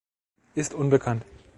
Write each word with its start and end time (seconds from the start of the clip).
Ist 0.55 0.73
unbekannt! 0.73 1.23